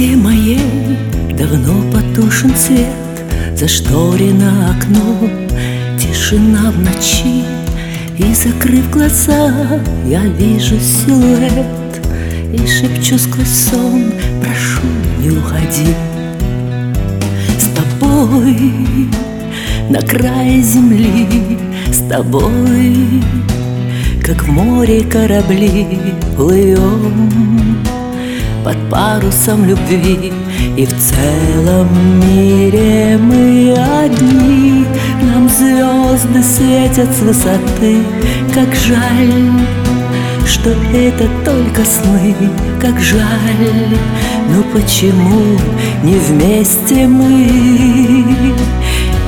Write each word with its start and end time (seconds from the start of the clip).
комнате 0.00 0.16
моей 0.16 0.98
давно 1.36 1.74
потушен 1.92 2.54
свет 2.56 2.88
Зашторено 3.56 4.70
окно, 4.70 5.28
тишина 5.98 6.70
в 6.70 6.78
ночи. 6.78 7.44
И 8.16 8.34
закрыв 8.34 8.90
глаза, 8.90 9.80
я 10.06 10.22
вижу 10.22 10.76
силуэт 10.78 12.00
И 12.52 12.66
шепчу 12.66 13.18
сквозь 13.18 13.48
сон, 13.48 14.12
прошу, 14.40 14.86
не 15.18 15.30
уходи 15.30 15.94
С 17.58 17.66
тобой 17.76 18.74
на 19.88 20.00
крае 20.02 20.62
земли 20.62 21.58
С 21.90 22.08
тобой, 22.08 23.22
как 24.22 24.44
в 24.44 24.48
море 24.48 25.02
корабли 25.02 25.86
плывем 26.36 27.69
под 28.64 28.76
парусом 28.90 29.64
любви. 29.64 30.32
И 30.76 30.86
в 30.86 30.92
целом 30.98 31.88
мире 32.20 33.18
мы 33.18 33.74
одни. 34.02 34.84
Нам 35.22 35.48
звезды 35.48 36.42
светят 36.42 37.08
с 37.14 37.20
высоты. 37.20 37.98
Как 38.54 38.74
жаль, 38.74 39.52
что 40.46 40.70
это 40.92 41.28
только 41.44 41.84
сны. 41.84 42.34
Как 42.80 42.98
жаль, 43.00 43.96
но 44.48 44.62
почему 44.72 45.58
не 46.02 46.16
вместе 46.16 47.06
мы? 47.06 47.30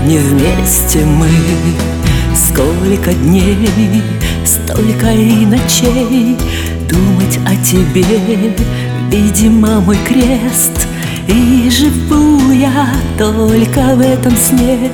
Не 0.06 0.18
вместе 0.18 1.04
мы. 1.04 1.28
Сколько 2.34 3.12
дней, 3.12 4.02
столько 4.44 5.10
и 5.12 5.46
ночей. 5.46 6.36
Думать 6.88 7.38
о 7.46 7.56
тебе 7.64 8.04
Видимо, 9.12 9.82
мой 9.82 9.98
крест 10.08 10.88
И 11.28 11.68
живу 11.68 12.50
я 12.50 12.88
только 13.18 13.94
в 13.94 14.00
этом 14.00 14.34
сне 14.34 14.90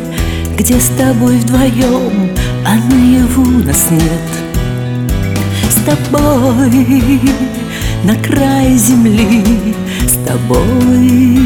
Где 0.57 0.75
с 0.81 0.89
тобой 0.99 1.37
вдвоем, 1.37 2.33
а 2.67 2.75
наяву 2.91 3.45
нас 3.65 3.93
нет. 3.93 4.29
С 5.71 5.77
тобой 5.85 7.21
на 8.03 8.17
край 8.17 8.77
земли 8.77 9.45
С 10.05 10.15
тобой, 10.27 11.39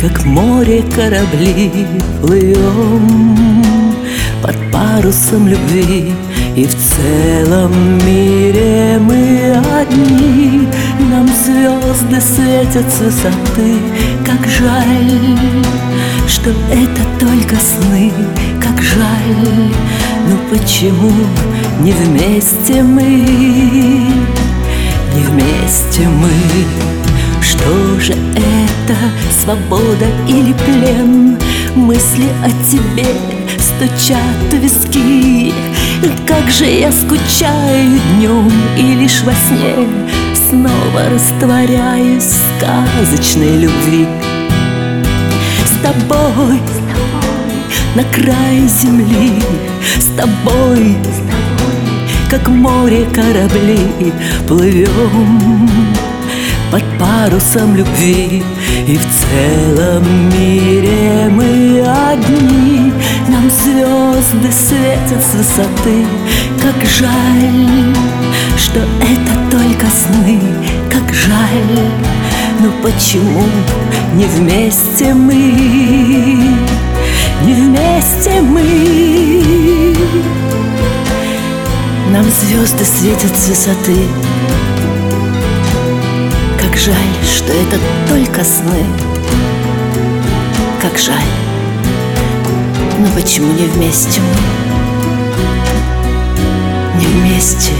как 0.00 0.24
море 0.24 0.84
корабли 0.94 1.68
плывем 2.20 3.26
Под 4.40 4.54
парусом 4.70 5.48
любви 5.48 6.12
И 6.54 6.64
в 6.64 6.76
целом 6.76 7.72
мире 8.06 9.00
мы 9.00 9.56
одни 9.80 10.21
звезды 12.12 12.20
светят 12.20 12.92
с 12.92 13.00
высоты 13.00 13.78
Как 14.24 14.46
жаль, 14.46 15.38
что 16.26 16.50
это 16.70 17.02
только 17.18 17.56
сны 17.56 18.12
Как 18.60 18.80
жаль, 18.82 19.70
но 20.28 20.36
почему 20.50 21.12
не 21.80 21.92
вместе 21.92 22.82
мы? 22.82 23.02
Не 25.14 25.24
вместе 25.24 26.08
мы. 26.08 26.30
Что 27.42 28.00
же 28.00 28.12
это, 28.12 28.96
свобода 29.42 30.06
или 30.26 30.52
плен? 30.52 31.38
Мысли 31.74 32.28
о 32.42 32.48
тебе 32.70 33.06
стучат 33.58 34.18
в 34.50 34.56
виски. 34.56 35.52
Как 36.26 36.50
же 36.50 36.64
я 36.64 36.90
скучаю 36.90 38.00
днем 38.16 38.50
и 38.78 38.94
лишь 38.94 39.22
во 39.22 39.32
сне 39.32 40.21
снова 40.52 41.08
растворяюсь 41.10 42.24
в 42.24 42.58
сказочной 42.58 43.56
любви. 43.56 44.06
С 45.64 45.82
тобой, 45.82 46.60
на 47.94 48.04
крае 48.04 48.68
земли 48.68 49.32
с 49.98 50.06
тобой, 50.14 50.96
как 52.28 52.48
море 52.48 53.06
корабли 53.14 54.12
Плывем 54.46 55.70
под 56.70 56.82
парусом 56.98 57.74
любви. 57.74 58.42
И 58.86 58.98
в 58.98 59.06
целом 59.20 60.04
мире 60.30 61.30
мы 61.30 61.82
одни 62.10 62.92
Нам 63.28 63.50
звезды 63.50 64.50
светят 64.50 65.22
с 65.22 65.34
высоты 65.34 66.06
Как 66.60 66.74
жаль, 66.98 68.01
почему 72.82 73.44
не 74.14 74.24
вместе 74.24 75.14
мы, 75.14 75.34
не 77.44 77.54
вместе 77.54 78.42
мы? 78.42 79.94
Нам 82.10 82.24
звезды 82.24 82.84
светят 82.84 83.36
с 83.36 83.48
высоты. 83.48 83.96
Как 86.60 86.76
жаль, 86.76 86.94
что 87.24 87.52
это 87.52 87.78
только 88.08 88.44
сны. 88.44 88.84
Как 90.80 90.98
жаль, 90.98 91.16
но 92.98 93.06
почему 93.14 93.52
не 93.52 93.66
вместе 93.66 94.20
мы? 94.20 94.34
Не 97.00 97.06
вместе 97.06 97.72